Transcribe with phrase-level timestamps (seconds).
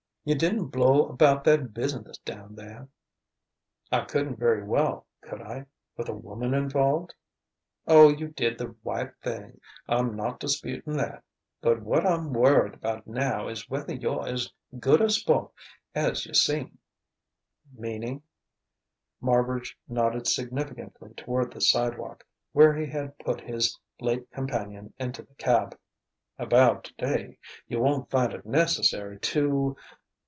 [0.23, 2.87] "You didn't blow about that business down there"
[3.91, 5.65] "I couldn't very well could I?
[5.97, 7.15] with a woman involved!"
[7.87, 9.59] "Oh, you did the white thing:
[9.89, 11.23] I'm not disputing that.
[11.59, 15.49] But what I'm worried about now is whether you're as good a sport
[15.95, 16.77] as you seem."
[17.73, 18.21] "Meaning?"
[19.23, 25.33] Marbridge nodded significantly toward the sidewalk, where he had put his late companion into the
[25.39, 25.75] cab.
[26.37, 29.75] "About today: you won't find it necessary to